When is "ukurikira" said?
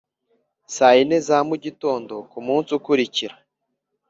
2.77-3.35